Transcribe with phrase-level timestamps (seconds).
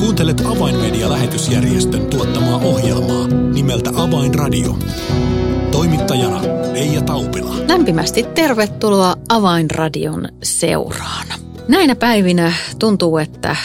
[0.00, 4.78] Kuuntelet Avainmedia-lähetysjärjestön tuottamaa ohjelmaa nimeltä Avainradio.
[5.70, 6.40] Toimittajana
[6.72, 7.54] Leija Taupila.
[7.68, 11.26] Lämpimästi tervetuloa Avainradion seuraan.
[11.68, 13.56] Näinä päivinä tuntuu, että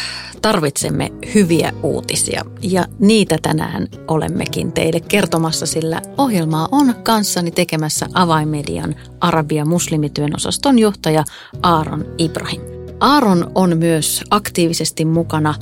[0.42, 8.96] tarvitsemme hyviä uutisia ja niitä tänään olemmekin teille kertomassa, sillä ohjelmaa on kanssani tekemässä Avainmedian
[9.22, 11.24] Arabia muslimityön osaston johtaja
[11.64, 12.77] Aaron Ibrahim.
[13.00, 15.56] Aaron on myös aktiivisesti mukana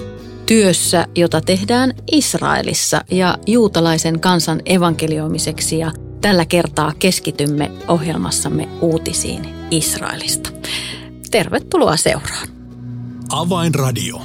[0.46, 10.50] työssä, jota tehdään Israelissa ja juutalaisen kansan evankelioimiseksi ja tällä kertaa keskitymme ohjelmassamme uutisiin Israelista.
[11.32, 12.48] Tervetuloa seuraan.
[13.30, 14.22] Avainradio.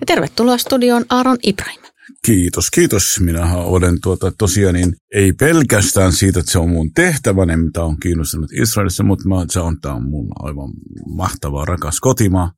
[0.00, 1.93] Ja tervetuloa studioon Aaron Ibrahim.
[2.24, 3.20] Kiitos, kiitos.
[3.20, 8.00] Minähän olen tuota, tosiaan niin, ei pelkästään siitä, että se on mun tehtäväni, mitä on
[8.00, 10.70] kiinnostunut Israelissa, mutta mä, se on, tämä on mun aivan
[11.06, 12.52] mahtava, rakas kotimaa.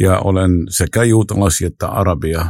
[0.00, 2.46] Ja olen sekä juutalaisia että arabia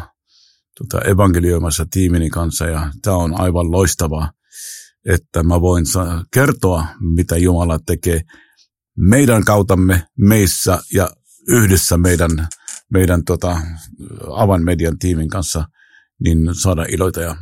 [0.78, 4.32] tuota, evankelioimassa tiimini kanssa ja tämä on aivan loistavaa,
[5.08, 5.84] että mä voin
[6.34, 8.20] kertoa, mitä Jumala tekee
[8.98, 11.10] meidän kautamme meissä ja
[11.48, 12.30] yhdessä meidän,
[12.92, 13.60] meidän tota,
[14.36, 15.64] avainmedian tiimin kanssa,
[16.24, 17.36] niin saada iloita ja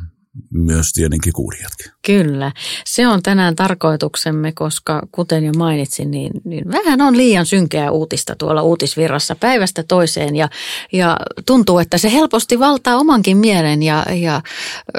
[0.53, 1.91] myös tietenkin kuulijatkin.
[2.05, 2.51] Kyllä,
[2.85, 8.35] se on tänään tarkoituksemme, koska kuten jo mainitsin, niin, niin vähän on liian synkeää uutista
[8.35, 10.49] tuolla uutisvirrassa päivästä toiseen ja,
[10.91, 14.41] ja tuntuu, että se helposti valtaa omankin mielen ja, ja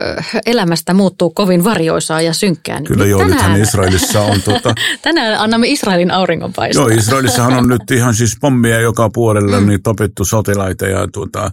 [0.02, 2.80] ö, elämästä muuttuu kovin varjoisaa ja synkkää.
[2.80, 4.74] Kyllä niin joo, tänään, nythän Israelissa on tuota...
[5.02, 6.88] tänään annamme Israelin auringonpaistaa.
[6.88, 9.66] Joo, Israelissahan on nyt ihan siis pommia joka puolella, mm.
[9.66, 11.50] niin tapettu sotilaita ja tuota,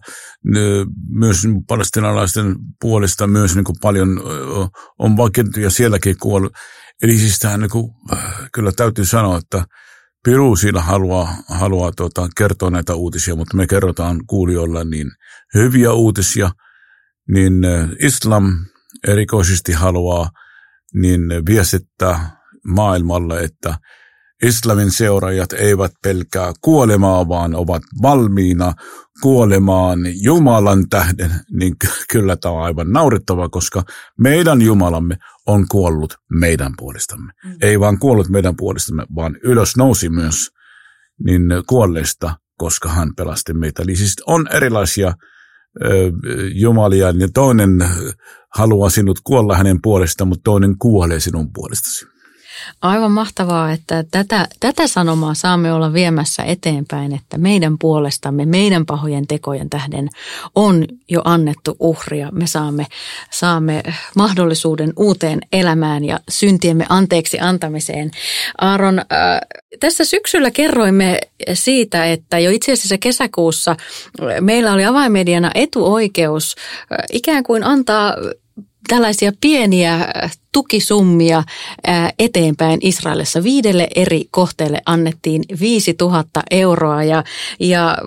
[1.09, 4.22] myös palestinalaisten puolesta myös niin kuin paljon
[5.00, 6.54] on vakiintunut sielläkin kuollut.
[7.02, 7.92] Eli siis tähän niin kuin,
[8.54, 9.66] kyllä täytyy sanoa, että
[10.23, 15.08] Piru siinä haluaa, haluaa tuota, kertoa näitä uutisia, mutta me kerrotaan kuulijoilla niin
[15.54, 16.52] hyviä uutisia,
[17.34, 17.54] niin
[18.04, 18.54] islam
[19.08, 20.30] erikoisesti haluaa
[20.94, 23.77] niin viestittää maailmalle, että
[24.44, 28.73] islamin seuraajat eivät pelkää kuolemaa, vaan ovat valmiina
[29.22, 31.76] kuolemaan Jumalan tähden, niin
[32.11, 33.83] kyllä tämä on aivan naurettava, koska
[34.17, 35.17] meidän Jumalamme
[35.48, 37.32] on kuollut meidän puolestamme.
[37.45, 37.55] Mm.
[37.61, 40.50] Ei vaan kuollut meidän puolestamme, vaan ylös nousi myös
[41.26, 43.83] niin kuolleista, koska hän pelasti meitä.
[43.83, 45.14] Eli siis on erilaisia
[45.83, 46.11] ö,
[46.54, 47.89] jumalia, ja toinen
[48.54, 52.19] haluaa sinut kuolla hänen puolestaan, mutta toinen kuolee sinun puolestasi.
[52.81, 59.27] Aivan mahtavaa, että tätä, tätä sanomaa saamme olla viemässä eteenpäin, että meidän puolestamme, meidän pahojen
[59.27, 60.09] tekojen tähden
[60.55, 62.30] on jo annettu uhria.
[62.31, 62.86] Me saamme,
[63.31, 63.83] saamme
[64.15, 68.11] mahdollisuuden uuteen elämään ja syntiemme anteeksi antamiseen.
[68.61, 69.05] Aaron, äh,
[69.80, 71.20] tässä syksyllä kerroimme
[71.53, 73.76] siitä, että jo itse asiassa kesäkuussa
[74.41, 76.55] meillä oli avaimediana etuoikeus
[76.91, 78.15] äh, ikään kuin antaa
[78.89, 80.08] tällaisia pieniä
[80.52, 81.43] tukisummia
[82.20, 83.43] eteenpäin Israelissa.
[83.43, 87.23] Viidelle eri kohteelle annettiin 5000 euroa ja,
[87.60, 87.98] ja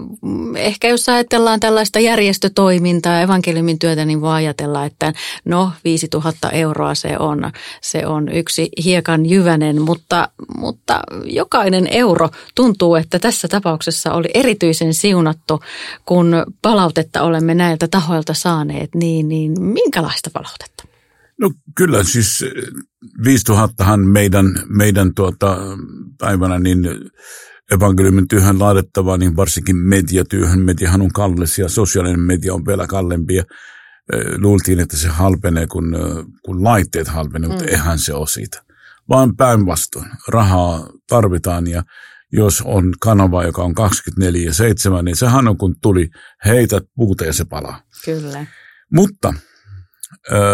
[0.56, 5.12] ehkä jos ajatellaan tällaista järjestötoimintaa, evankeliumin työtä, niin voi ajatella, että
[5.44, 12.94] no 5000 euroa se on, se on yksi hiekan jyvänen, mutta, mutta jokainen euro tuntuu,
[12.94, 15.60] että tässä tapauksessa oli erityisen siunattu,
[16.06, 20.91] kun palautetta olemme näiltä tahoilta saaneet, niin, niin minkälaista palautetta?
[21.42, 22.44] No kyllä siis
[23.24, 25.56] 5000 meidän, meidän tuota,
[26.18, 26.84] päivänä niin
[27.72, 30.60] evankeliumin työhön laitettava, niin varsinkin mediatyöhön.
[30.60, 33.34] Mediahan on kallis ja sosiaalinen media on vielä kallempi.
[33.34, 33.44] Ja,
[34.36, 35.96] luultiin, että se halpenee, kun,
[36.44, 37.52] kun laitteet halpenee, mm.
[37.52, 38.62] mutta eihän se ole siitä.
[39.08, 40.10] Vaan päinvastoin.
[40.28, 41.82] Rahaa tarvitaan ja
[42.32, 43.74] jos on kanava, joka on
[45.00, 46.08] 24-7, niin sehän on kun tuli,
[46.44, 47.82] heität puuta ja se palaa.
[48.04, 48.46] Kyllä.
[48.94, 49.34] Mutta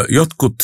[0.09, 0.55] Jotkut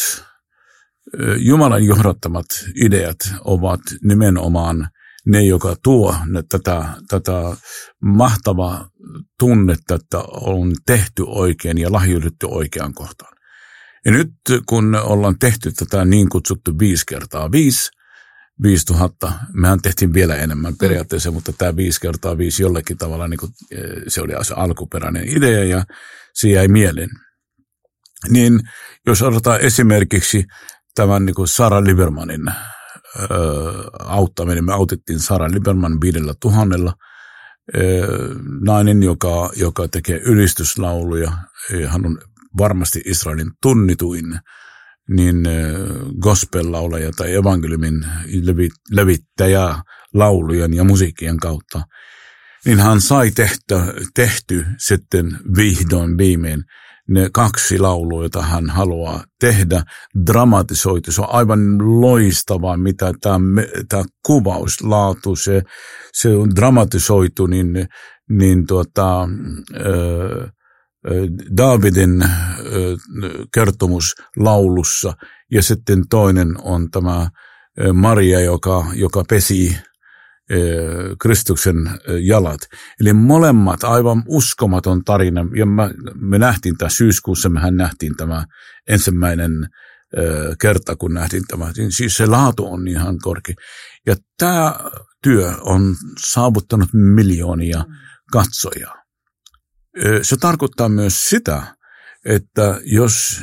[1.37, 2.47] Jumalan johdattamat
[2.85, 4.89] ideat ovat nimenomaan
[5.27, 6.17] ne, joka tuo
[6.49, 7.57] tätä, tätä
[8.03, 8.89] mahtavaa
[9.39, 13.35] tunnetta, että on tehty oikein ja lahjoitettu oikean kohtaan.
[14.05, 14.31] Ja nyt
[14.67, 17.91] kun ollaan tehty tätä niin kutsuttu viisi kertaa viisi,
[18.63, 23.53] 5000, mehän tehtiin vielä enemmän periaatteessa, mutta tämä viisi kertaa viisi jollakin tavalla, niin kuin,
[24.09, 25.85] se oli se alkuperäinen idea ja
[26.35, 27.11] se jäi mieleen.
[28.29, 28.61] Niin
[29.07, 30.45] jos otetaan esimerkiksi
[30.95, 32.55] tämän niin kuin Sara Libermanin ö,
[33.99, 36.93] auttaminen, me autettiin Sara Liberman viidellä tuhannella,
[38.61, 41.33] nainen, joka, joka tekee ylistyslauluja,
[41.89, 42.19] hän on
[42.59, 44.41] varmasti Israelin tunnituin
[45.09, 45.37] niin
[46.21, 48.07] gospel-laulaja tai evankeliumin
[48.91, 49.79] levittäjä
[50.15, 51.83] laulujen ja musiikkien kautta.
[52.65, 53.75] niin hän sai tehty,
[54.15, 56.65] tehty sitten vihdoin viimein
[57.09, 59.83] ne kaksi laulua, joita hän haluaa tehdä,
[60.27, 61.13] dramatisoitu.
[61.13, 61.61] Se on aivan
[62.01, 65.63] loistavaa, mitä tämä, tämä kuvauslaatu, se,
[66.13, 67.89] se on dramatisoitu, niin,
[68.31, 70.51] niin tuota, äh,
[71.57, 72.25] Davidin
[73.55, 75.13] kertomus laulussa
[75.51, 77.29] ja sitten toinen on tämä
[77.93, 79.77] Maria, joka, joka pesi
[81.21, 81.77] Kristuksen
[82.21, 82.61] jalat.
[83.01, 85.47] Eli molemmat aivan uskomaton tarina.
[85.57, 88.45] Ja mä, me nähtiin tämä syyskuussa, mehän nähtiin tämä
[88.89, 89.53] ensimmäinen
[90.61, 91.73] kerta, kun nähtiin tämä.
[91.89, 93.55] Siis se laatu on ihan korkea.
[94.07, 94.75] Ja tämä
[95.23, 97.85] työ on saavuttanut miljoonia
[98.33, 98.91] katsojia.
[100.23, 101.63] Se tarkoittaa myös sitä,
[102.25, 103.41] että jos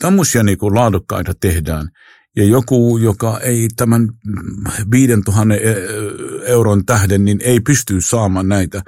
[0.00, 1.88] tämmöisiä niin laadukkaita tehdään,
[2.36, 4.08] ja joku, joka ei tämän
[4.90, 5.54] 5000
[6.46, 8.82] euron tähden, niin ei pysty saamaan näitä,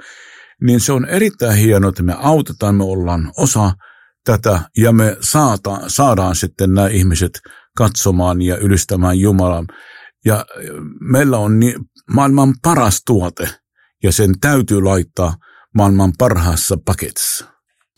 [0.61, 3.71] niin se on erittäin hienoa, että me autetaan, me ollaan osa
[4.25, 7.39] tätä ja me saata, saadaan sitten nämä ihmiset
[7.77, 9.65] katsomaan ja ylistämään Jumalan.
[10.25, 10.45] Ja
[10.99, 11.75] meillä on niin,
[12.13, 13.49] maailman paras tuote
[14.03, 15.33] ja sen täytyy laittaa–
[15.75, 17.45] maailman parhaassa paketissa.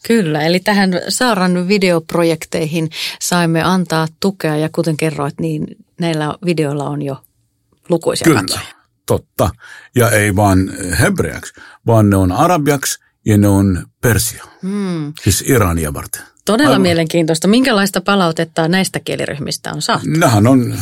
[0.08, 2.90] Kyllä, eli tähän Saaran videoprojekteihin
[3.22, 5.68] saimme antaa tukea ja kuten kerroit, niin
[6.00, 7.24] näillä videoilla on jo
[7.90, 8.62] lukuisia Kyllä, katsoja.
[9.06, 9.50] totta.
[9.96, 11.54] Ja ei vaan hebreaksi,
[11.88, 15.14] vaan ne on arabiaksi ja ne on persia, hmm.
[15.24, 16.22] siis Irania varten.
[16.46, 16.82] Todella aivan.
[16.82, 17.48] mielenkiintoista.
[17.48, 20.04] Minkälaista palautetta näistä kieliryhmistä on saatu?
[20.08, 20.80] Nähän on,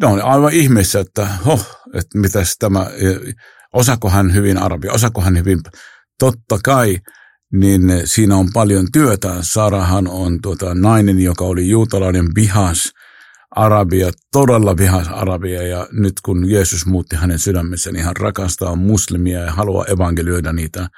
[0.00, 2.86] ne on aivan ihmeessä, että, hoh, että mitäs tämä,
[3.72, 5.60] osako hän hyvin arabia, osako hän hyvin
[6.18, 6.98] totta kai,
[7.52, 9.34] niin siinä on paljon työtä.
[9.40, 12.92] Sarahan on tuota, nainen, joka oli juutalainen vihas
[13.50, 19.40] Arabia, todella vihas Arabia, ja nyt kun Jeesus muutti hänen sydämensä, niin hän rakastaa muslimia
[19.40, 20.88] ja haluaa evankelioida niitä,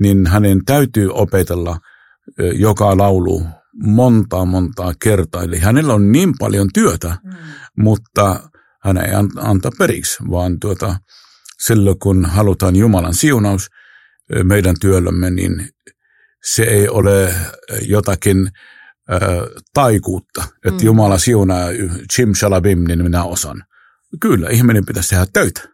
[0.00, 1.78] niin hänen täytyy opetella
[2.54, 3.46] joka laulu
[3.84, 5.42] monta montaa kertaa.
[5.42, 7.32] Eli hänellä on niin paljon työtä, mm.
[7.76, 8.50] mutta
[8.82, 10.96] hän ei anta periksi, vaan tuota,
[11.58, 13.68] silloin kun halutaan Jumalan siunaus–
[14.44, 15.68] meidän työllämme, niin
[16.44, 17.34] se ei ole
[17.88, 18.50] jotakin
[19.12, 19.20] äh,
[19.74, 20.86] taikuutta, että mm.
[20.86, 21.68] Jumala siunaa
[22.12, 23.64] chim shalabim, niin minä osan.
[24.20, 25.72] Kyllä, ihminen pitäisi tehdä töitä.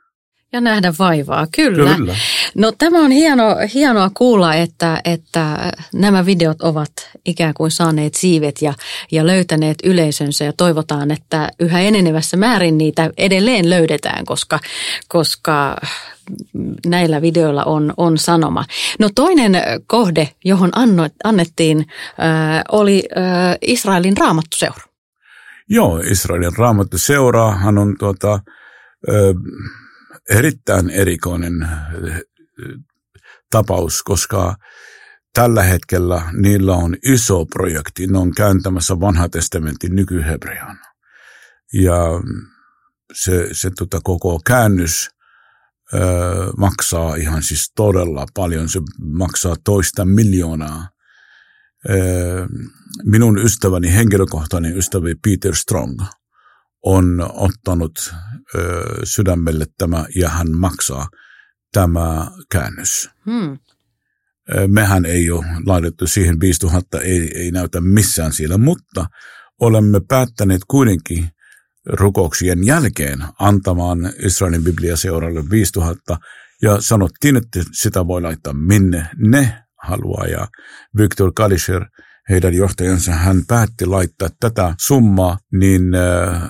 [0.53, 1.95] Ja nähdä vaivaa, kyllä.
[1.95, 2.17] kyllä.
[2.55, 6.93] No tämä on hieno, hienoa kuulla, että, että nämä videot ovat
[7.25, 8.75] ikään kuin saaneet siivet ja,
[9.13, 14.61] ja löytäneet yleisönsä ja toivotaan, että yhä enenevässä määrin niitä edelleen löydetään, koska,
[15.09, 15.77] koska
[16.87, 18.65] näillä videoilla on, on sanoma.
[18.99, 19.53] No toinen
[19.87, 24.83] kohde, johon anno, annettiin, äh, oli äh, Israelin raamattuseura.
[25.69, 29.15] Joo, Israelin raamattuseurahan on tuota, äh,
[30.31, 31.69] erittäin erikoinen
[33.51, 34.55] tapaus, koska
[35.35, 38.07] tällä hetkellä niillä on iso projekti.
[38.07, 40.79] Ne on kääntämässä vanha testamentin nykyhebrean.
[41.73, 42.05] Ja
[43.13, 45.11] se, se tota, koko käännös
[45.95, 48.69] öö, maksaa ihan siis todella paljon.
[48.69, 50.89] Se maksaa toista miljoonaa.
[51.91, 52.47] Öö,
[53.05, 56.01] minun ystäväni, henkilökohtainen ystäväni Peter Strong
[56.85, 58.15] on ottanut
[58.55, 61.09] öö, sydämelle tämä ja hän maksaa
[61.73, 63.11] tämä käännös.
[63.31, 63.59] Hmm.
[64.67, 69.07] Mehän ei ole laitettu siihen 5000, ei, ei näytä missään siellä, mutta
[69.61, 71.29] olemme päättäneet kuitenkin
[71.89, 76.19] rukouksien jälkeen antamaan Israelin Biblia-seuralle 5000
[76.63, 80.49] ja sanottiin, että sitä voi laittaa minne ne haluaa ja
[80.99, 81.85] Viktor Kalisher,
[82.31, 86.43] heidän johtajansa, hän päätti laittaa tätä summaa niin äh,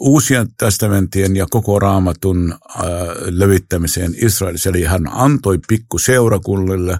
[0.00, 2.82] uusien testamentien ja koko raamatun äh,
[3.26, 4.70] levittämiseen Israelissa.
[4.70, 6.98] Eli hän antoi pikku seurakunnille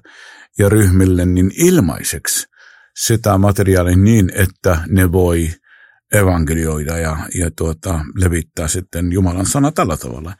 [0.58, 2.46] ja ryhmille niin ilmaiseksi
[3.04, 5.50] sitä materiaalia niin, että ne voi
[6.12, 10.34] evankelioida ja, ja tuota, levittää sitten Jumalan sana tällä tavalla.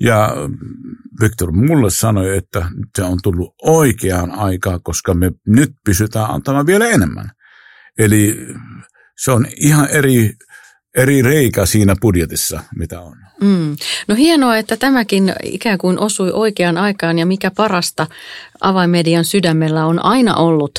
[0.00, 0.34] Ja
[1.22, 6.88] Viktor mulle sanoi, että se on tullut oikeaan aikaan, koska me nyt pysytään antamaan vielä
[6.88, 7.30] enemmän.
[7.98, 8.46] Eli
[9.18, 10.32] se on ihan eri
[10.98, 13.16] eri reikä siinä budjetissa, mitä on.
[13.40, 13.76] Mm.
[14.08, 18.06] No hienoa, että tämäkin ikään kuin osui oikeaan aikaan ja mikä parasta
[18.60, 20.78] avaimedian sydämellä on aina ollut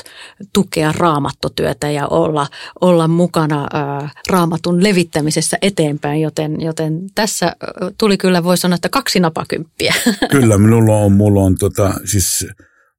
[0.52, 2.46] tukea raamattotyötä ja olla,
[2.80, 7.56] olla mukana ää, raamatun levittämisessä eteenpäin, joten, joten tässä
[7.98, 9.94] tuli kyllä voi sanoa, että kaksi napakymppiä.
[10.30, 12.46] Kyllä, minulla on, mulla on tota, siis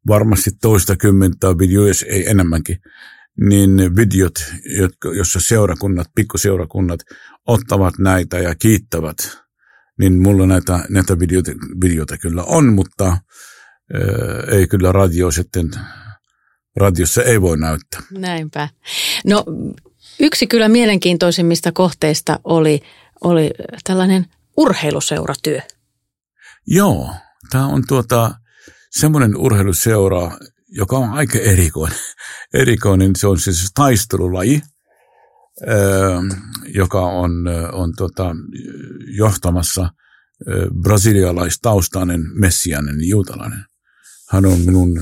[0.08, 2.78] varmasti toista kymmentä videoja, ei enemmänkin
[3.40, 4.34] niin videot,
[4.66, 7.00] jotka, jossa seurakunnat, pikkuseurakunnat
[7.48, 9.18] ottavat näitä ja kiittävät,
[10.00, 11.52] niin mulla näitä, näitä videoita,
[11.84, 13.18] videoita kyllä on, mutta
[14.52, 15.72] ei kyllä radio sitten,
[16.76, 18.02] radiossa ei voi näyttää.
[18.12, 18.70] Näinpä.
[19.26, 19.46] No
[20.20, 22.82] yksi kyllä mielenkiintoisimmista kohteista oli,
[23.24, 23.52] oli
[23.84, 24.26] tällainen
[24.58, 25.62] urheiluseuratyö.
[26.68, 27.10] Joo,
[27.50, 28.32] tämä on tuota,
[28.90, 30.32] semmoinen urheiluseura,
[30.72, 32.00] joka on aika erikoinen.
[32.54, 33.16] erikoinen.
[33.16, 34.62] Se on siis taistelulaji,
[36.74, 37.32] joka on,
[37.72, 38.36] on tota,
[39.18, 39.90] johtamassa
[40.82, 43.66] brasilialaistaustainen messiainen juutalainen.
[44.30, 45.02] Hän on minun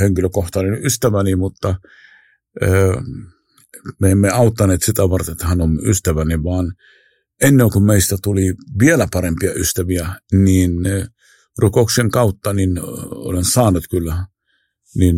[0.00, 1.74] henkilökohtainen ystäväni, mutta
[4.00, 6.72] me emme auttaneet sitä varten, että hän on ystäväni, vaan
[7.42, 10.72] ennen kuin meistä tuli vielä parempia ystäviä, niin
[11.58, 14.26] rukouksen kautta niin olen saanut kyllä
[14.98, 15.16] niin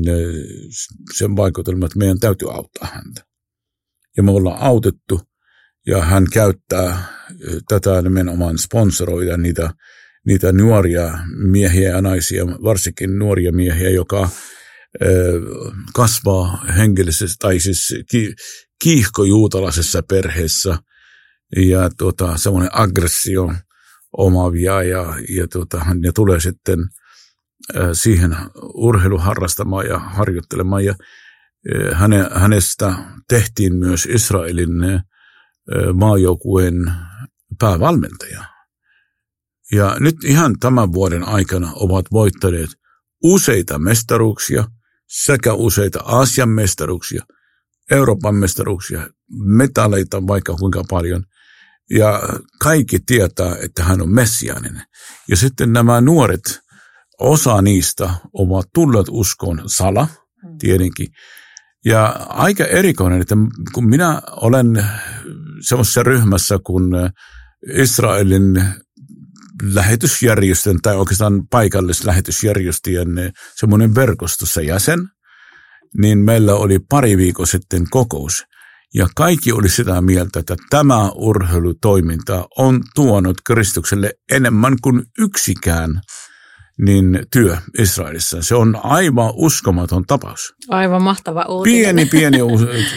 [1.16, 3.25] sen vaikutelma, että meidän täytyy auttaa häntä.
[4.16, 5.20] Ja me ollaan autettu,
[5.87, 7.02] ja hän käyttää
[7.68, 9.70] tätä nimenomaan sponsoroida niitä,
[10.26, 11.18] niitä nuoria
[11.50, 14.28] miehiä ja naisia, varsinkin nuoria miehiä, joka
[15.94, 17.94] kasvaa henkilössä tai siis
[18.82, 20.78] kiihkojuutalaisessa perheessä
[21.56, 23.52] ja tuota, semmoinen aggressio
[24.12, 26.78] omavia ja, ja tuota, ne tulee sitten
[27.92, 28.37] siihen
[28.75, 30.94] urheiluharrastamaan ja harjoittelemaan ja
[31.92, 32.94] häne, hänestä
[33.28, 34.70] tehtiin myös Israelin
[35.94, 36.92] maajoukkueen
[37.58, 38.44] päävalmentaja.
[39.72, 42.70] Ja nyt ihan tämän vuoden aikana ovat voittaneet
[43.22, 44.64] useita mestaruuksia–
[45.08, 47.22] sekä useita Aasian mestaruuksia,
[47.90, 49.08] Euroopan mestaruuksia,
[49.44, 51.25] metalleita vaikka kuinka paljon.
[51.90, 52.22] Ja
[52.62, 54.82] kaikki tietää, että hän on messiaaninen.
[55.28, 56.60] Ja sitten nämä nuoret,
[57.20, 60.08] osa niistä ovat tulleet uskoon sala,
[60.44, 60.58] mm.
[60.58, 61.08] tietenkin.
[61.84, 63.34] Ja aika erikoinen, että
[63.72, 64.87] kun minä olen
[65.60, 66.90] semmoisessa ryhmässä, kun
[67.75, 68.64] Israelin
[69.62, 73.08] lähetysjärjestön tai oikeastaan paikallislähetysjärjestöjen
[73.56, 75.08] semmoinen verkostossa jäsen,
[75.98, 78.44] niin meillä oli pari viikkoa sitten kokous.
[78.94, 86.00] Ja kaikki oli sitä mieltä, että tämä urheilutoiminta on tuonut Kristukselle enemmän kuin yksikään
[86.78, 88.42] niin työ Israelissa.
[88.42, 90.54] Se on aivan uskomaton tapaus.
[90.68, 91.80] Aivan mahtava uutinen.
[91.80, 92.38] Pieni, pieni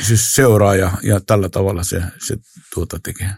[0.01, 2.35] siis seuraaja ja tällä tavalla se, se
[2.73, 3.29] tuota tekee.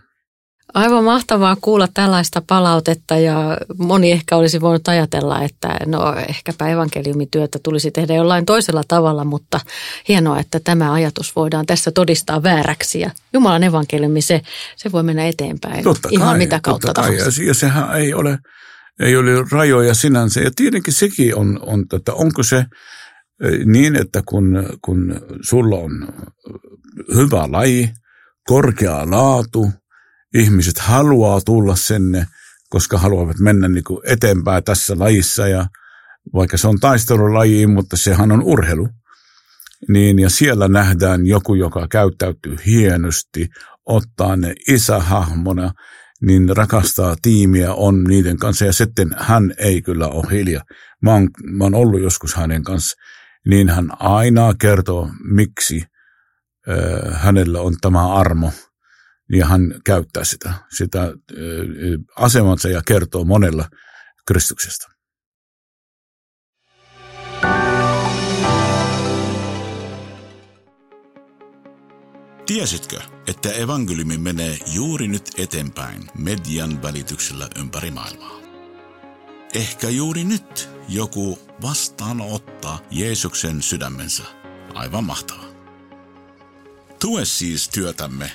[0.73, 7.59] Aivan mahtavaa kuulla tällaista palautetta ja moni ehkä olisi voinut ajatella, että no ehkäpä evankeliumityötä
[7.63, 9.59] tulisi tehdä jollain toisella tavalla, mutta
[10.07, 14.41] hienoa, että tämä ajatus voidaan tässä todistaa vääräksi ja Jumalan evankeliumi se,
[14.75, 17.17] se voi mennä eteenpäin totta ihan kai, mitä kautta totta kai.
[17.47, 18.39] Ja sehän ei ole,
[18.99, 22.65] ei ole rajoja sinänsä ja tietenkin sekin on, on että onko se
[23.65, 26.07] niin, että kun, kun sulla on
[27.15, 27.89] hyvä laji,
[28.47, 29.71] korkea laatu–
[30.33, 32.27] ihmiset haluaa tulla sinne,
[32.69, 35.67] koska haluavat mennä niin kuin eteenpäin tässä lajissa ja
[36.33, 38.89] vaikka se on taistelulaji, mutta sehän on urheilu.
[39.89, 43.49] Niin, ja siellä nähdään joku, joka käyttäytyy hienosti,
[43.85, 45.71] ottaa ne isähahmona,
[46.25, 50.63] niin rakastaa tiimiä, on niiden kanssa, ja sitten hän ei kyllä ole hiljaa.
[51.01, 52.97] Mä oon, mä oon ollut joskus hänen kanssa,
[53.47, 55.83] niin hän aina kertoo, miksi
[56.69, 58.51] äh, hänellä on tämä armo–
[59.31, 61.13] niin hän käyttää sitä, sitä
[62.15, 63.69] asemansa ja kertoo monella
[64.27, 64.92] Kristuksesta.
[72.45, 78.39] Tiesitkö, että evankeliumi menee juuri nyt eteenpäin median välityksellä ympäri maailmaa?
[79.53, 84.23] Ehkä juuri nyt joku vastaanottaa Jeesuksen sydämensä.
[84.73, 85.45] Aivan mahtavaa.
[86.99, 88.31] Tue siis työtämme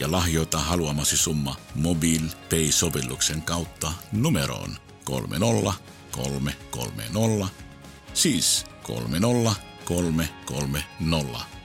[0.00, 7.48] ja lahjoita haluamasi summa MobilePay-sovelluksen kautta numeroon 30330,
[8.14, 11.57] siis 30330.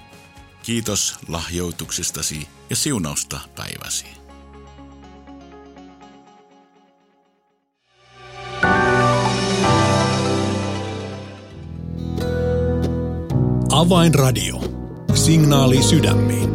[0.63, 4.05] Kiitos lahjoituksestasi ja siunausta päiväsi.
[13.71, 14.61] Avainradio.
[15.13, 16.49] Signaali sydämiin.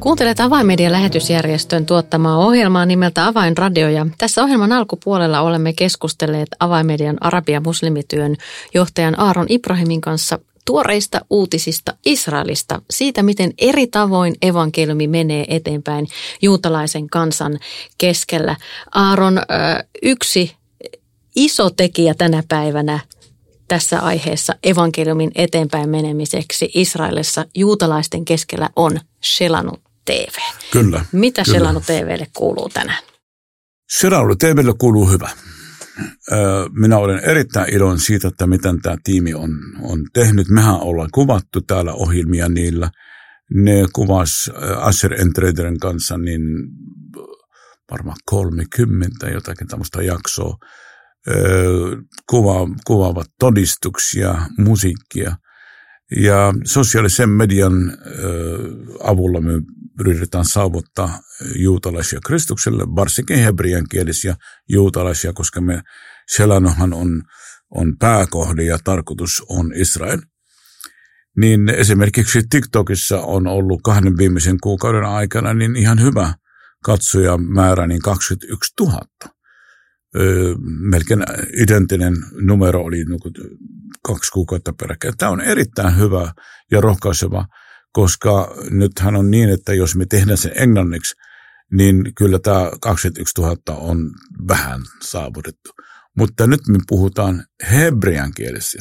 [0.00, 7.60] Kuuntelet Avainmedian lähetysjärjestön tuottamaa ohjelmaa nimeltä Avainradio ja tässä ohjelman alkupuolella olemme keskustelleet Avainmedian arabia
[7.60, 8.36] muslimityön
[8.74, 16.06] johtajan Aaron Ibrahimin kanssa tuoreista uutisista Israelista, siitä miten eri tavoin evankeliumi menee eteenpäin
[16.42, 17.58] juutalaisen kansan
[17.98, 18.56] keskellä.
[18.94, 19.40] Aaron,
[20.02, 20.56] yksi
[21.36, 23.00] iso tekijä tänä päivänä
[23.68, 30.34] tässä aiheessa evankeliumin eteenpäin menemiseksi Israelissa juutalaisten keskellä on Shelanut TV.
[30.70, 31.04] Kyllä.
[31.12, 31.58] Mitä kyllä.
[31.58, 33.02] Selanu TVlle kuuluu tänään?
[33.90, 35.30] Selanu TVlle kuuluu hyvä.
[36.72, 39.50] Minä olen erittäin iloinen siitä, että miten tämä tiimi on,
[39.82, 40.48] on tehnyt.
[40.48, 42.90] Mehän ollaan kuvattu täällä ohjelmia niillä.
[43.54, 46.42] Ne kuvas Asher Entraderin kanssa niin
[47.90, 50.56] varmaan 30 jotakin tämmöistä jaksoa.
[52.30, 55.36] Kuva, kuvaavat todistuksia, musiikkia.
[56.16, 57.98] Ja sosiaalisen median
[59.02, 59.52] avulla me
[60.00, 61.20] yritetään saavuttaa
[61.56, 64.36] juutalaisia Kristukselle, varsinkin hebreankielisiä
[64.68, 65.82] juutalaisia, koska me
[66.28, 67.22] Selanohan on,
[67.70, 70.20] on pääkohde ja tarkoitus on Israel.
[71.36, 76.34] Niin esimerkiksi TikTokissa on ollut kahden viimeisen kuukauden aikana niin ihan hyvä
[76.84, 79.00] katsojamäärä, niin 21 000.
[80.16, 80.54] Öö,
[80.90, 81.24] melkein
[81.62, 82.14] identtinen
[82.46, 83.04] numero oli
[84.02, 85.16] kaksi kuukautta peräkkäin.
[85.16, 86.32] Tämä on erittäin hyvä
[86.70, 87.46] ja rohkaiseva
[87.94, 91.14] koska nythän on niin, että jos me tehdään se englanniksi,
[91.72, 94.10] niin kyllä tämä 21 000 on
[94.48, 95.70] vähän saavutettu.
[96.18, 98.78] Mutta nyt me puhutaan hebrean kielessä.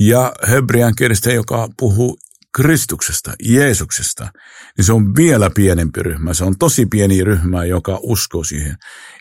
[0.00, 2.18] Ja hebrean kielestä, joka puhuu
[2.56, 4.28] Kristuksesta, Jeesuksesta,
[4.76, 6.34] niin se on vielä pienempi ryhmä.
[6.34, 8.76] Se on tosi pieni ryhmä, joka uskoo siihen.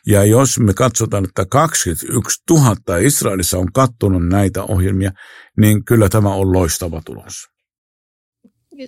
[0.08, 5.12] Ja jos me katsotaan, että 21 000 Israelissa on kattonut näitä ohjelmia,
[5.58, 7.53] niin kyllä tämä on loistava tulos.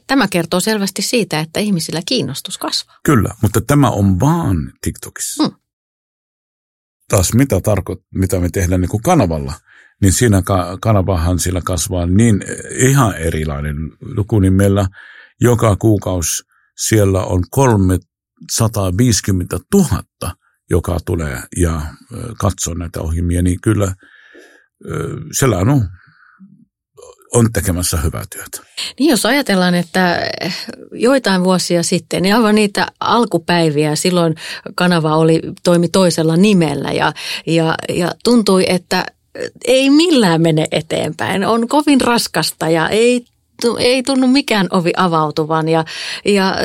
[0.08, 3.00] Tämä kertoo selvästi siitä, että ihmisillä kiinnostus kasvaa.
[3.04, 5.44] Kyllä, mutta tämä on vaan TikTokissa.
[5.44, 5.56] Hmm.
[7.10, 9.54] Taas mitä tarkoit, mitä me tehdään niin kuin kanavalla,
[10.02, 10.42] niin siinä
[10.82, 12.44] kanavahan sillä kasvaa niin
[12.76, 14.88] ihan erilainen luku, niin meillä
[15.42, 16.44] joka kuukausi
[16.78, 20.04] siellä on 350 000,
[20.70, 21.82] joka tulee ja
[22.40, 23.96] katsoo näitä ohjelmia, niin kyllä
[25.32, 25.90] siellä on
[27.36, 28.68] on tekemässä hyvää työtä.
[29.00, 30.20] Niin jos ajatellaan, että
[30.92, 34.36] joitain vuosia sitten, niin aivan niitä alkupäiviä, silloin
[34.76, 37.14] kanava oli, toimi toisella nimellä ja,
[37.46, 39.06] ja, ja tuntui, että
[39.66, 41.46] ei millään mene eteenpäin.
[41.46, 43.26] On kovin raskasta ja ei,
[43.80, 45.86] ei tunnu mikään ovi avautuvan ja,
[46.26, 46.56] ja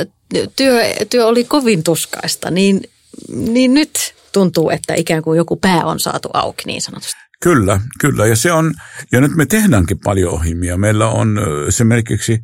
[0.55, 2.81] työ, työ oli kovin tuskaista, niin,
[3.29, 7.30] niin nyt tuntuu, että ikään kuin joku pää on saatu auki niin sanotusti.
[7.43, 8.25] Kyllä, kyllä.
[8.25, 8.73] Ja, se on,
[9.11, 10.77] ja nyt me tehdäänkin paljon ohjelmia.
[10.77, 12.39] Meillä on esimerkiksi,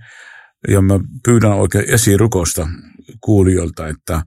[0.67, 2.67] ja mä pyydän oikein esirukosta
[3.21, 4.21] kuulijoilta, että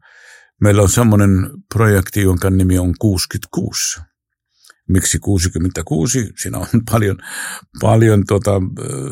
[0.60, 4.00] meillä on semmoinen projekti, jonka nimi on 66.
[4.88, 6.28] Miksi 66?
[6.36, 7.16] Siinä on paljon,
[7.80, 8.50] paljon tota,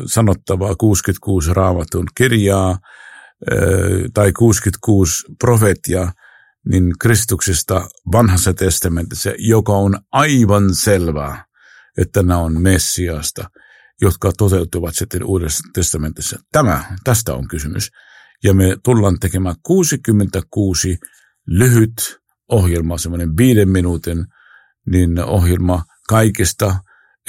[0.05, 2.77] sanottavaa 66 raamatun kirjaa
[4.13, 6.11] tai 66 profeettia
[6.69, 11.45] niin Kristuksesta vanhassa testamentissa, joka on aivan selvää,
[12.01, 13.49] että nämä on Messiasta,
[14.01, 16.39] jotka toteutuvat sitten Uudessa testamentissa.
[16.51, 17.89] Tämä, tästä on kysymys.
[18.43, 20.97] Ja me tullaan tekemään 66
[21.47, 24.25] lyhyt ohjelma, semmoinen viiden minuutin
[24.85, 26.75] niin ohjelma kaikista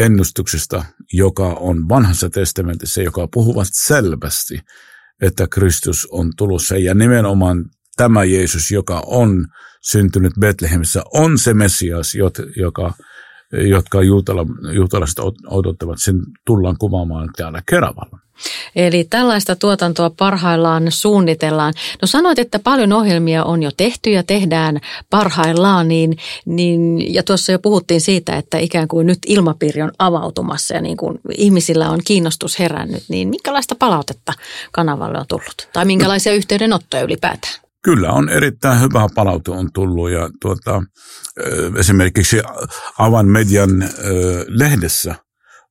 [0.00, 4.60] ennustuksesta, joka on vanhassa testamentissa, joka puhuvat selvästi,
[5.22, 6.76] että Kristus on tulossa.
[6.76, 7.64] Ja nimenomaan
[7.96, 9.46] tämä Jeesus, joka on
[9.82, 12.14] syntynyt Betlehemissä, on se Messias,
[12.56, 12.94] joka
[13.52, 18.18] jotka juutala, juutalaiset odottavat, sen tullaan kuvaamaan täällä Keravalla.
[18.76, 21.74] Eli tällaista tuotantoa parhaillaan suunnitellaan.
[22.02, 27.52] No sanoit, että paljon ohjelmia on jo tehty ja tehdään parhaillaan, niin, niin, ja tuossa
[27.52, 32.00] jo puhuttiin siitä, että ikään kuin nyt ilmapiiri on avautumassa ja niin kuin ihmisillä on
[32.06, 34.32] kiinnostus herännyt, niin minkälaista palautetta
[34.72, 35.68] kanavalle on tullut?
[35.72, 37.69] Tai minkälaisia yhteydenottoja ylipäätään?
[37.82, 40.82] Kyllä on erittäin hyvä palaute on tullut ja tuota,
[41.76, 42.40] esimerkiksi
[42.98, 43.70] Avan median
[44.46, 45.14] lehdessä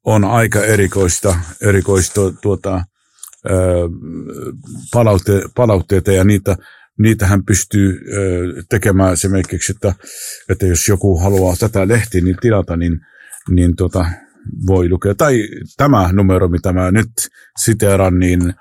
[0.05, 2.83] on aika erikoista, erikoista tuota,
[4.93, 6.57] palaute, palautteita ja niitä,
[6.99, 8.01] niitähän pystyy
[8.69, 9.93] tekemään esimerkiksi, että,
[10.49, 12.99] että jos joku haluaa tätä lehtiä niin tilata, niin,
[13.49, 14.05] niin tuota,
[14.67, 15.15] voi lukea.
[15.15, 17.11] Tai tämä numero, mitä mä nyt
[17.59, 18.53] siteeran, niin,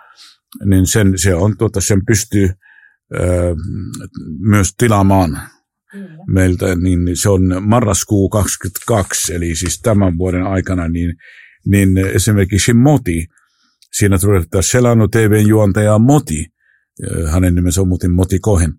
[0.65, 2.51] niin sen, se on, tuota, sen pystyy
[4.39, 5.39] myös tilaamaan
[6.27, 11.15] meiltä, niin se on marraskuu 22, eli siis tämän vuoden aikana, niin,
[11.67, 13.27] niin esimerkiksi Moti,
[13.93, 16.47] siinä tulee Selano TVn juontaja Moti,
[17.31, 18.73] hänen nimensä on muuten Moti Kohen,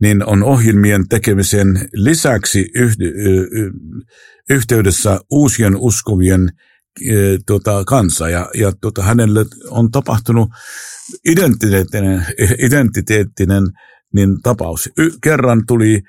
[0.00, 2.68] niin on ohjelmien tekemisen lisäksi
[4.50, 6.48] yhteydessä uusien uskovien
[7.46, 8.28] tuota, kanssa.
[8.28, 10.48] Ja, ja tuota, hänelle on tapahtunut
[11.28, 12.26] identiteettinen,
[12.58, 13.64] identiteettinen
[14.14, 14.88] niin tapaus.
[14.98, 16.02] Y- kerran tuli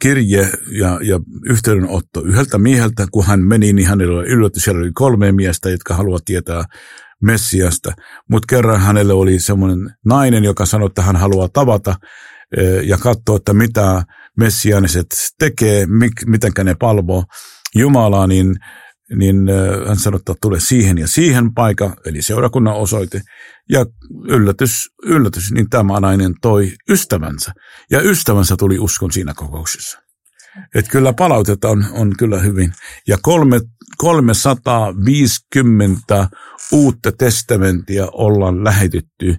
[0.00, 4.90] kirje ja, ja yhteydenotto yhdeltä mieheltä, kun hän meni, niin hänellä oli yllätys, siellä oli
[4.94, 6.64] kolme miestä, jotka haluavat tietää
[7.22, 7.92] Messiasta,
[8.30, 11.94] mutta kerran hänelle oli semmoinen nainen, joka sanoi, että hän haluaa tavata
[12.56, 14.02] e, ja katsoa, että mitä
[14.38, 15.06] messiaaniset
[15.38, 15.86] tekee,
[16.26, 17.24] mitenkä ne palvoo.
[17.74, 18.54] Jumalaa, niin,
[19.14, 19.36] niin
[19.86, 23.20] hän sanoi, että tule siihen ja siihen paikka, eli seurakunnan osoite.
[23.70, 23.86] Ja
[24.28, 27.52] yllätys, yllätys, niin tämä nainen toi ystävänsä.
[27.90, 30.04] Ja ystävänsä tuli uskon siinä kokouksessa.
[30.74, 32.72] Että kyllä palautetta on, on kyllä hyvin.
[33.08, 33.60] Ja kolme,
[33.98, 36.28] 350
[36.72, 39.36] uutta testamenttia ollaan lähetetty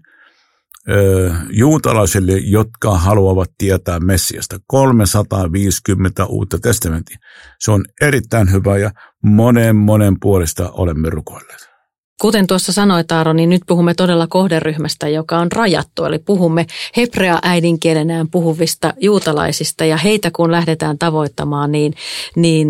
[1.50, 4.60] juutalaisille, jotka haluavat tietää Messiasta.
[4.68, 7.18] 350 uutta testamenttia.
[7.60, 8.92] Se on erittäin hyvä ja
[9.24, 11.75] monen monen puolesta olemme rukoilleet.
[12.22, 16.06] Kuten tuossa sanoit Aaro, niin nyt puhumme todella kohderyhmästä, joka on rajattu.
[16.06, 16.66] Eli puhumme
[16.98, 21.94] hebrea äidinkielenään puhuvista juutalaisista ja heitä kun lähdetään tavoittamaan, niin,
[22.36, 22.70] niin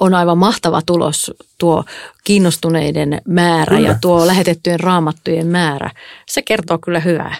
[0.00, 1.84] on aivan mahtava tulos tuo
[2.24, 3.88] kiinnostuneiden määrä kyllä.
[3.88, 5.90] ja tuo lähetettyjen raamattujen määrä.
[6.28, 7.36] Se kertoo kyllä hyvää.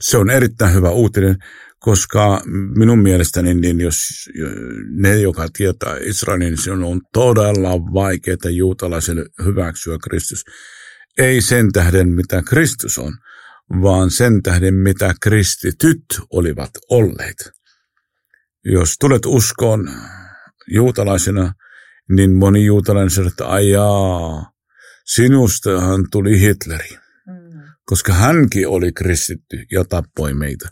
[0.00, 1.36] Se on erittäin hyvä uutinen,
[1.82, 2.42] koska
[2.78, 3.96] minun mielestäni, niin jos
[4.90, 10.44] ne, joka tietää Israelin, niin se on todella vaikeaa juutalaiselle hyväksyä Kristus.
[11.18, 13.12] Ei sen tähden, mitä Kristus on,
[13.82, 17.50] vaan sen tähden, mitä kristityt olivat olleet.
[18.64, 19.90] Jos tulet uskoon
[20.66, 21.52] juutalaisena,
[22.16, 24.52] niin moni juutalainen sanoo, että ajaa,
[25.04, 27.62] sinustahan tuli Hitleri, mm.
[27.84, 30.68] koska hänkin oli kristitty ja tappoi meitä.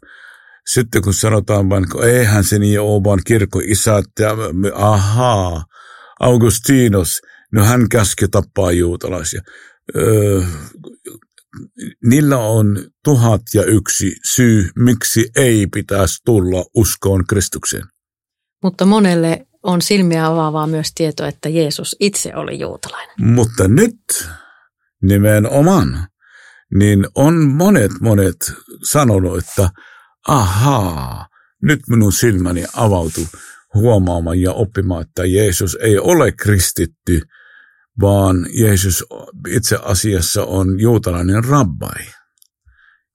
[0.73, 3.21] Sitten kun sanotaan vain, että eihän se niin ole, vaan
[3.67, 4.37] isät ja
[4.75, 5.65] ahaa,
[6.21, 7.21] Augustinos,
[7.53, 9.41] no hän käski tappaa juutalaisia.
[9.97, 10.43] Öö,
[12.05, 17.85] niillä on tuhat ja yksi syy, miksi ei pitäisi tulla uskoon Kristukseen.
[18.63, 23.15] Mutta monelle on silmiä avaavaa myös tieto, että Jeesus itse oli juutalainen.
[23.21, 24.29] Mutta nyt
[25.03, 26.07] nimenomaan,
[26.75, 28.53] niin on monet monet
[28.91, 29.71] sanonut, että
[30.29, 31.27] ahaa,
[31.63, 33.27] nyt minun silmäni avautui
[33.75, 37.21] huomaamaan ja oppimaan, että Jeesus ei ole kristitty,
[38.01, 39.05] vaan Jeesus
[39.49, 42.05] itse asiassa on juutalainen rabbai.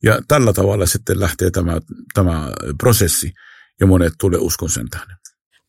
[0.04, 1.78] Ja tällä tavalla sitten lähtee tämä,
[2.13, 3.34] tämä prosessi
[3.80, 5.15] ja monet tulee uskon sen tähden.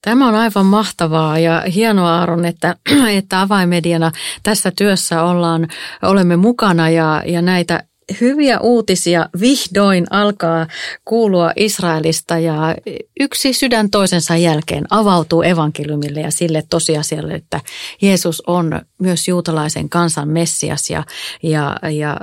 [0.02, 2.76] Tämä on aivan mahtavaa ja hienoa Aaron, että,
[3.18, 5.68] että avaimediana tässä työssä ollaan,
[6.02, 7.84] olemme mukana ja, ja näitä
[8.20, 10.66] hyviä uutisia vihdoin alkaa
[11.04, 12.74] kuulua Israelista ja
[13.20, 17.60] yksi sydän toisensa jälkeen avautuu evankeliumille ja sille tosiasialle, että
[18.02, 21.04] Jeesus on myös juutalaisen kansan Messias ja,
[21.42, 22.16] ja, ja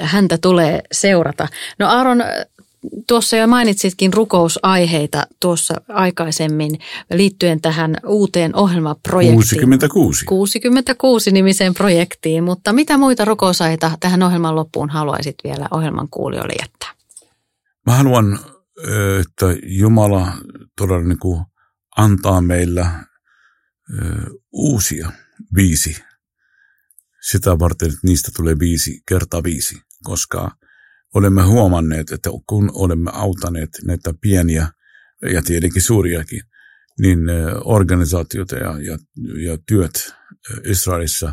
[0.00, 1.48] häntä tulee seurata.
[1.78, 2.22] No Aaron,
[3.08, 6.78] Tuossa jo mainitsitkin rukousaiheita tuossa aikaisemmin
[7.14, 9.58] liittyen tähän uuteen ohjelmaprojektiin.
[9.58, 10.24] 66.
[10.24, 16.88] 66 nimiseen projektiin, mutta mitä muita rukousaiheita tähän ohjelman loppuun haluaisit vielä ohjelman kuulijoille jättää?
[17.86, 18.38] Mä haluan,
[19.20, 20.32] että Jumala
[20.76, 21.44] todella niin kuin
[21.96, 23.04] antaa meillä
[24.52, 25.12] uusia
[25.54, 26.02] viisi.
[27.20, 30.50] Sitä varten, että niistä tulee viisi kertaa viisi, koska–
[31.14, 34.68] olemme huomanneet, että kun olemme autaneet näitä pieniä
[35.32, 36.40] ja tietenkin suuriakin,
[37.00, 37.18] niin
[37.64, 38.98] organisaatioita ja, ja,
[39.50, 40.14] ja työt
[40.64, 41.32] Israelissa,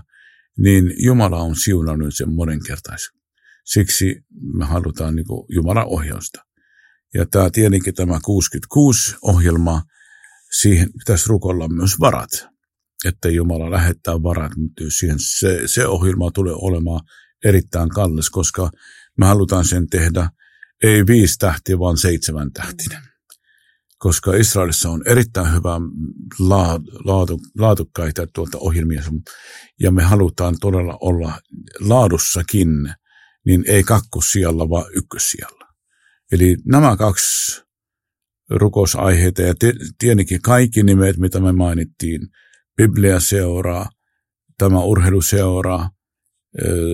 [0.58, 3.20] niin Jumala on siunannut sen monenkertaisen.
[3.66, 4.22] Siksi
[4.54, 6.42] me halutaan niin Jumalan ohjausta.
[7.14, 9.82] Ja tämä tietenkin tämä 66-ohjelma,
[10.60, 12.30] siihen pitäisi rukolla myös varat,
[13.06, 14.52] että Jumala lähettää varat,
[15.00, 17.02] siihen se, se ohjelma tulee olemaan
[17.46, 18.70] erittäin kallis, koska
[19.18, 20.30] me halutaan sen tehdä
[20.84, 23.02] ei viisi tähtiä, vaan seitsemän tähtinen.
[23.98, 25.80] Koska Israelissa on erittäin hyvä
[27.06, 29.04] laatu, laadukkaita tuolta ohjelmia,
[29.80, 31.40] ja me halutaan todella olla
[31.80, 32.70] laadussakin,
[33.46, 35.68] niin ei kakkosijalla, vaan ykkössijalla.
[36.32, 37.62] Eli nämä kaksi
[38.50, 39.54] rukousaiheita, ja
[40.00, 42.22] tietenkin kaikki nimet, mitä me mainittiin,
[42.78, 43.90] Biblia seuraa,
[44.58, 45.90] tämä urheiluseuraa,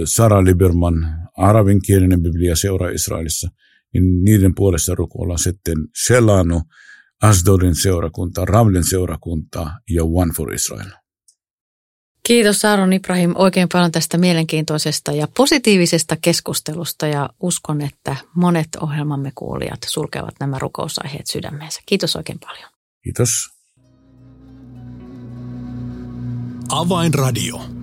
[0.06, 3.50] Sara Liberman, arabinkielinen biblia seuraa Israelissa,
[3.94, 6.62] niin niiden puolesta rukoillaan sitten Shelano,
[7.22, 10.90] Asdodin seurakunta, Ramlen seurakunta ja One for Israel.
[12.24, 19.32] Kiitos Aaron Ibrahim oikein paljon tästä mielenkiintoisesta ja positiivisesta keskustelusta ja uskon, että monet ohjelmamme
[19.36, 21.82] kuulijat sulkevat nämä rukousaiheet sydämeensä.
[21.86, 22.70] Kiitos oikein paljon.
[23.04, 23.50] Kiitos.
[26.70, 27.83] Avainradio.